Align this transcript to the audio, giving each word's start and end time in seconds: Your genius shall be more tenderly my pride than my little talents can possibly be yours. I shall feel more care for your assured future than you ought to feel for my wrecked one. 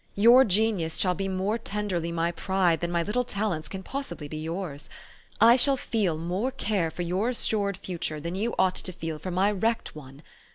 Your 0.15 0.43
genius 0.45 0.97
shall 0.97 1.13
be 1.13 1.27
more 1.27 1.59
tenderly 1.59 2.11
my 2.11 2.31
pride 2.31 2.79
than 2.81 2.89
my 2.89 3.03
little 3.03 3.23
talents 3.23 3.67
can 3.67 3.83
possibly 3.83 4.27
be 4.27 4.37
yours. 4.37 4.89
I 5.39 5.55
shall 5.55 5.77
feel 5.77 6.17
more 6.17 6.49
care 6.49 6.89
for 6.89 7.03
your 7.03 7.29
assured 7.29 7.77
future 7.77 8.19
than 8.19 8.33
you 8.33 8.55
ought 8.57 8.77
to 8.77 8.93
feel 8.93 9.19
for 9.19 9.29
my 9.29 9.51
wrecked 9.51 9.95
one. 9.95 10.23